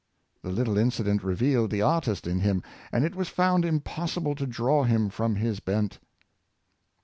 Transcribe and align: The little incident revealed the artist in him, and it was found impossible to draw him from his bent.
The 0.41 0.49
little 0.51 0.79
incident 0.79 1.23
revealed 1.23 1.69
the 1.69 1.83
artist 1.83 2.25
in 2.25 2.39
him, 2.39 2.63
and 2.91 3.05
it 3.05 3.15
was 3.15 3.29
found 3.29 3.63
impossible 3.63 4.33
to 4.33 4.47
draw 4.47 4.83
him 4.83 5.09
from 5.11 5.35
his 5.35 5.59
bent. 5.59 5.99